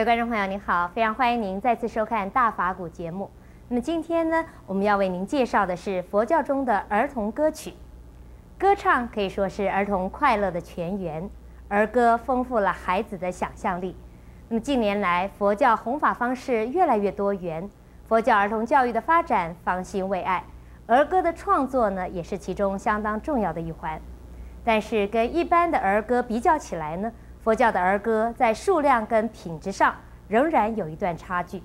[0.00, 3.30] 各位观众朋友，您好，非常欢迎您再次收看《大法古》节目。
[3.68, 7.74] 那么今天呢，我们要为您介绍的是佛教中的儿童歌曲。
[8.58, 11.28] 歌唱可以说是儿童快乐的泉源，
[11.68, 13.94] 儿歌丰富了孩子的想象力。
[14.48, 17.68] 那么近年来，佛教弘法方式越来越多元，
[18.08, 20.42] 佛教儿童教育的发展方兴未艾，
[20.86, 24.00] 儿歌的创作呢，也是其中相当重要的一环。
[24.64, 27.12] 但是跟一般的儿歌比较起来呢，
[27.42, 29.94] 佛教的儿歌在数量跟品质上
[30.28, 31.62] 仍然有一段差距。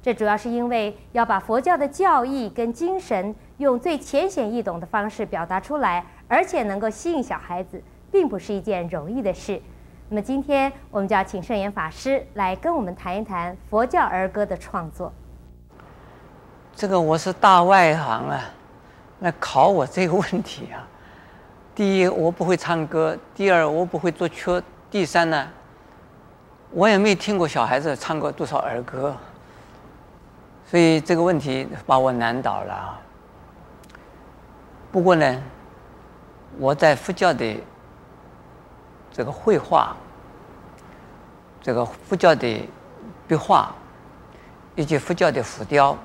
[0.00, 9.60] 这主要是因为要把佛教的教义跟精神用最浅显易懂的方式表达出来，而且能够吸引小孩子，并不是一件容易的事。
[10.08, 15.12] 那么今天我们就要请圣严法师来跟我们谈一谈佛教儿歌的创作。
[16.74, 18.40] 这个我是大外行啊，
[19.20, 20.86] 来考我这个问题啊。
[21.74, 24.58] 第一，我不会唱歌；第二，我不会作曲；
[24.90, 25.48] 第三呢，
[26.70, 29.14] 我也没听过小孩子唱过多少儿歌。
[30.70, 32.98] 所以这个问题把我难倒了。
[34.92, 35.42] 不过呢，
[36.58, 37.56] 我在佛教的
[39.10, 39.96] 这个绘画、
[41.60, 42.68] 这个佛教的
[43.26, 43.70] 壁画，
[44.74, 45.96] 以及佛教的浮雕，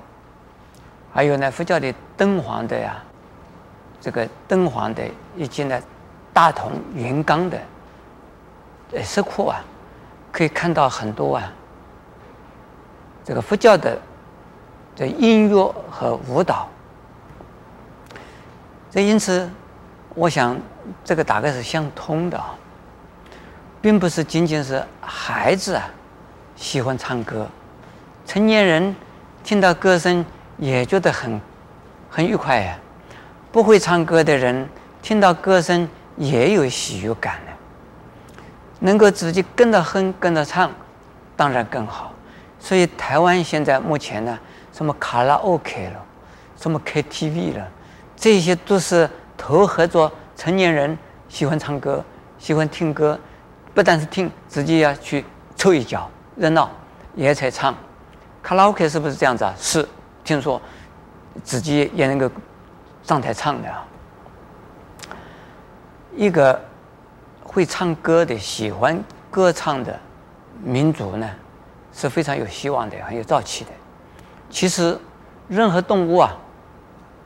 [1.12, 3.02] 还有呢佛教的敦煌的呀，
[4.00, 5.02] 这个敦煌的
[5.36, 5.78] 以及呢
[6.32, 7.58] 大同云冈的
[9.02, 9.64] 石窟啊，
[10.30, 11.52] 可以看到很多啊，
[13.24, 13.98] 这个佛教的。
[14.96, 16.68] 这音乐和舞蹈，
[18.92, 19.50] 这因此，
[20.14, 20.56] 我想
[21.02, 22.54] 这个大概是相通的啊，
[23.82, 25.90] 并不是仅仅是孩子啊
[26.54, 27.48] 喜欢唱歌，
[28.24, 28.94] 成年人
[29.42, 30.24] 听到歌声
[30.58, 31.40] 也觉得很
[32.08, 32.78] 很愉快呀。
[33.50, 34.68] 不会唱歌的人
[35.02, 37.52] 听到歌声也有喜悦感的，
[38.80, 40.70] 能够自己跟着哼跟着唱，
[41.36, 42.12] 当然更好。
[42.58, 44.38] 所以台湾现在目前呢。
[44.72, 46.04] 什么卡拉 OK 了，
[46.60, 47.64] 什么 KTV 了，
[48.16, 50.98] 这些都是投合作成年人
[51.28, 52.04] 喜欢唱歌、
[52.40, 53.16] 喜欢听歌，
[53.72, 55.24] 不但是听，自己要去
[55.54, 56.68] 凑一脚热闹，
[57.14, 57.72] 也才唱。
[58.42, 59.54] 卡拉 OK 是不是这样子啊？
[59.56, 59.88] 是，
[60.24, 60.60] 听说
[61.44, 62.28] 自己也能够
[63.04, 63.86] 上台唱的啊。
[66.16, 66.60] 一个
[67.54, 69.00] 会唱歌的、喜欢
[69.30, 69.96] 歌唱的
[70.60, 71.30] 民族呢，
[71.92, 73.70] 是非常有希望的，很有朝气的。
[74.50, 74.98] 其实，
[75.46, 76.36] 任何动物啊，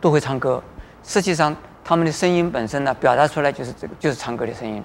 [0.03, 0.63] 都会唱歌。
[1.03, 4.85] 实际上，它们的声音本身呢，表达出来就是这个，就是唱歌的声音。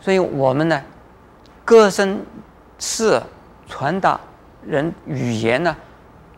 [0.00, 0.82] 所以我们呢，
[1.64, 2.20] 歌声
[2.80, 3.22] 是
[3.68, 4.18] 传达
[4.66, 5.76] 人语言呢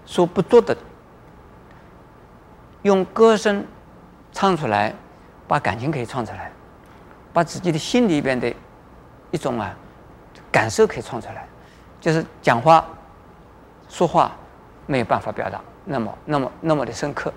[0.05, 0.77] 所不做的。
[2.83, 3.65] 用歌声
[4.31, 4.95] 唱出来，
[5.49, 6.53] 把感情可以唱出来，
[7.35, 8.51] 把自己的心里边的
[9.31, 9.77] 一种啊
[10.51, 11.47] 感受可以唱出来，
[12.01, 12.83] 就是讲话
[13.91, 14.33] 说话。
[14.87, 17.33] 没有办法表达那么、那么、那么的深刻，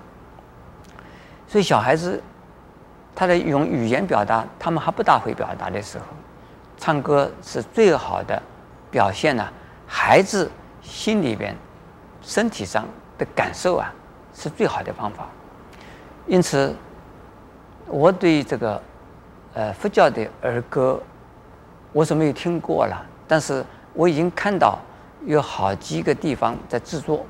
[1.46, 2.22] 所以小孩子
[3.14, 6.04] 他在用语言表达，他们还不大会表达的时候，
[6.76, 8.42] 唱歌是最好的
[8.90, 9.48] 表现呢。
[9.86, 10.50] 孩子
[10.82, 11.56] 心里边、
[12.20, 12.86] 身体上
[13.16, 13.90] 的感受啊，
[14.34, 15.26] 是最好的方法。
[16.26, 16.76] 因此，
[17.86, 18.78] 我对这个
[19.58, 21.02] 呃佛教的儿歌，
[21.92, 24.78] 我是没有听过了，但是我已经看到
[25.26, 27.26] 有好几个地方在制作。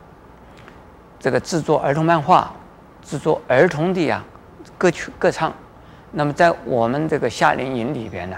[1.19, 2.53] 这个制作儿童漫画，
[3.00, 4.22] 制作儿童的呀
[4.77, 5.50] 歌曲歌唱，
[6.12, 8.37] 那么在我们这个夏令营里边呢，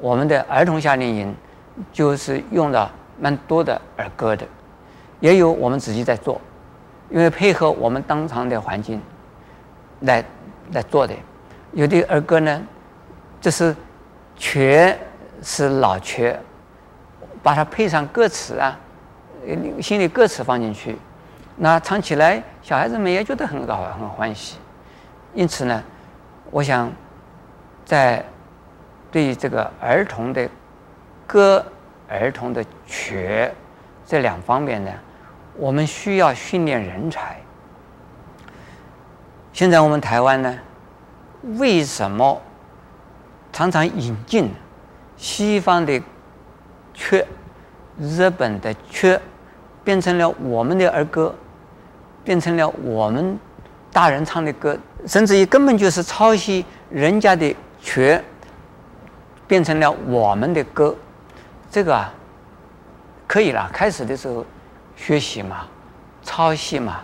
[0.00, 1.32] 我们的儿童夏令营
[1.92, 4.44] 就是用了蛮多的儿歌的，
[5.20, 6.40] 也有我们自己在做，
[7.10, 9.00] 因为配合我们当场的环境
[10.00, 10.24] 来
[10.72, 11.14] 来做的。
[11.74, 12.60] 有的儿歌呢，
[13.44, 13.76] 就是
[14.38, 14.94] 曲
[15.42, 16.34] 是老曲，
[17.42, 18.74] 把它配上歌词啊，
[19.82, 20.96] 心里歌词放进去。
[21.54, 24.56] 那唱起来，小孩子们也觉得很好，很欢喜。
[25.34, 25.84] 因此呢，
[26.50, 26.90] 我想
[27.84, 28.24] 在
[29.12, 30.48] 对于这个儿童的
[31.26, 31.62] 歌、
[32.08, 33.46] 儿童的曲
[34.06, 34.90] 这两方面呢，
[35.54, 37.36] 我们需要训练人才。
[39.52, 40.58] 现在我们台湾呢，
[41.58, 42.40] 为什么
[43.54, 44.50] 常常引进
[45.16, 46.02] 西方的
[46.92, 47.24] 曲、
[47.98, 49.16] 日本的曲，
[49.84, 51.32] 变成了我们的儿歌？
[52.24, 53.38] 变成了我们
[53.92, 58.20] 大人唱的歌，甚至于根本就是抄袭人家的曲，
[59.46, 60.96] 变成了我们的歌。
[61.70, 62.12] 这个啊，
[63.28, 63.70] 可以了。
[63.72, 64.44] 开始的时候
[64.96, 65.66] 学习嘛，
[66.24, 67.02] 抄袭嘛，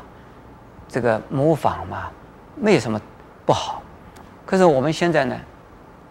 [0.88, 2.10] 这个模仿嘛，
[2.56, 3.00] 没有什么
[3.46, 3.82] 不好。
[4.44, 5.36] 可是我们现在呢，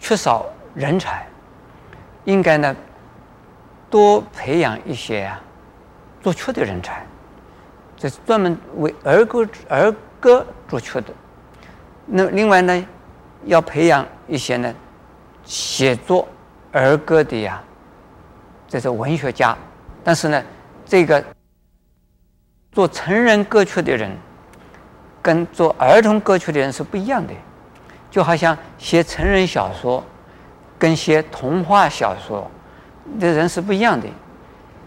[0.10, 1.28] 缺少人才，
[2.26, 2.76] 应该呢，
[3.92, 5.40] 多培养一些啊
[6.20, 7.06] 作曲的人才，
[7.96, 11.14] 这是专门为儿歌儿歌作曲的。
[12.08, 12.88] 那另外呢，
[13.46, 14.74] 要培养一些呢
[15.44, 16.28] 写作
[16.72, 17.62] 儿歌的呀，
[18.68, 19.56] 这是文学家。
[20.04, 20.44] 但是呢，
[20.88, 21.24] 这个
[22.72, 24.18] 做成人歌曲的人，
[25.22, 27.32] 跟做儿童歌曲的人是不一样的。
[28.10, 30.04] 就好像写成人小说，
[30.78, 32.50] 跟写童话小说
[33.20, 34.08] 的人是不一样的，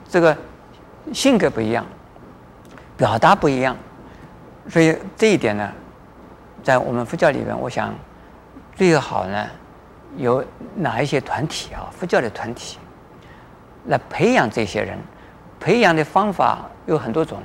[0.08, 0.36] 这个
[1.12, 1.86] 性格不一样，
[2.96, 3.76] 表达不一样，
[4.68, 5.72] 所以这一点呢，
[6.62, 7.94] 在我们佛教里面，我想
[8.74, 9.46] 最好呢，
[10.16, 12.78] 有哪一些团体啊，佛教的团体
[13.86, 14.98] 来培养这些人，
[15.60, 17.40] 培养的方法有很多种，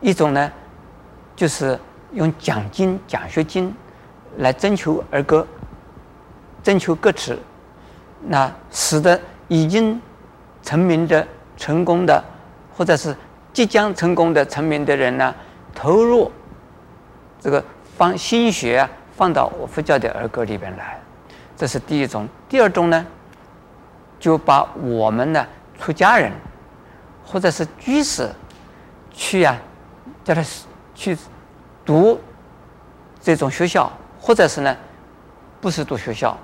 [0.00, 0.52] 一种呢，
[1.34, 1.78] 就是
[2.12, 3.74] 用奖金、奖学金。
[4.36, 5.46] 来征求儿歌，
[6.62, 7.36] 征求歌词，
[8.26, 10.00] 那使得已经
[10.62, 11.26] 成名的、
[11.56, 12.22] 成功的，
[12.76, 13.16] 或者是
[13.52, 15.34] 即将成功的、成名的人呢，
[15.74, 16.30] 投入
[17.40, 17.64] 这个
[17.96, 21.00] 放心血啊，放到我佛教的儿歌里边来，
[21.56, 22.28] 这是第一种。
[22.48, 23.04] 第二种呢，
[24.20, 25.44] 就把我们的
[25.80, 26.30] 出家人
[27.24, 28.28] 或者是居士
[29.10, 29.58] 去啊，
[30.22, 30.44] 叫他
[30.94, 31.16] 去
[31.84, 32.20] 读
[33.20, 33.90] 这种学校。
[34.28, 34.76] 或者是呢，
[35.58, 36.36] 不是读学校，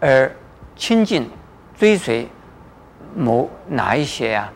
[0.00, 0.30] 而
[0.76, 1.30] 亲近、
[1.74, 2.28] 追随
[3.16, 4.52] 某哪一些呀、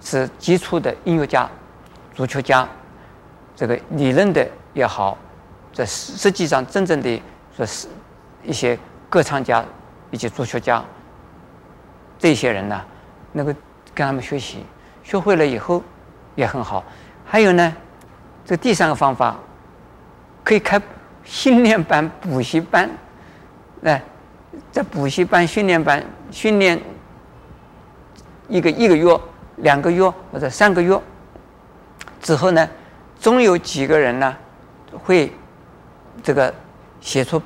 [0.00, 1.48] 是杰出的音乐家、
[2.12, 2.68] 足球家，
[3.54, 5.16] 这个理论的也好，
[5.72, 7.22] 这实际上真正的
[7.56, 7.86] 说是
[8.42, 8.76] 一些
[9.08, 9.64] 歌唱家
[10.10, 10.84] 以及足球家，
[12.18, 12.84] 这些人呢，
[13.30, 13.54] 能够
[13.94, 14.66] 跟他们学习，
[15.04, 15.80] 学会了以后
[16.34, 16.82] 也很好。
[17.24, 17.72] 还有呢，
[18.44, 19.36] 这第三个方法
[20.42, 20.82] 可以开。
[21.24, 22.90] 训练班、补习班，
[23.84, 24.02] 哎，
[24.72, 26.80] 在补习班、训练班训练
[28.48, 29.18] 一个一个月、
[29.56, 30.02] 两个月
[30.32, 31.00] 或者三个月
[32.20, 32.68] 之后呢，
[33.18, 34.36] 总有几个人呢
[35.04, 35.32] 会
[36.22, 36.52] 这个
[37.00, 37.40] 写出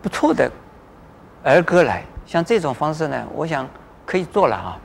[0.00, 0.50] 不错的
[1.42, 2.04] 儿歌来。
[2.26, 3.68] 像这种方式呢，我想
[4.04, 4.78] 可以做了啊。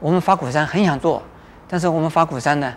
[0.00, 1.22] 我们法鼓山很想做，
[1.66, 2.74] 但是我们法鼓山呢，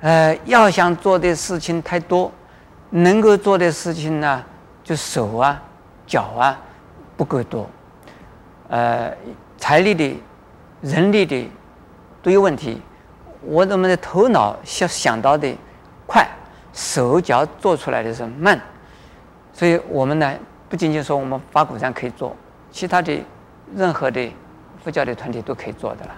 [0.00, 2.30] 呃，要想做的事情太多。
[2.90, 4.44] 能够做的事情呢，
[4.82, 5.62] 就手啊、
[6.06, 6.58] 脚啊
[7.16, 7.68] 不够多，
[8.68, 9.12] 呃，
[9.56, 10.20] 财力的、
[10.80, 11.50] 人力的
[12.22, 12.80] 都有问题。
[13.42, 15.54] 我们的头脑想想到的
[16.06, 16.26] 快，
[16.72, 18.60] 手脚做出来的是慢，
[19.52, 20.34] 所以我们呢，
[20.68, 22.34] 不仅仅说我们法鼓山可以做，
[22.70, 23.22] 其他的
[23.76, 24.32] 任何的
[24.82, 26.14] 佛教的团体都可以做的了。